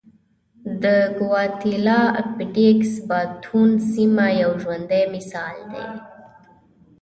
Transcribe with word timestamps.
د 0.83 0.85
ګواتیلا 1.17 2.01
پټېکس 2.35 2.91
باټون 3.07 3.69
سیمه 3.91 4.25
یو 4.41 4.51
ژوندی 4.61 5.03
مثال 5.15 5.55
دی. 5.71 5.85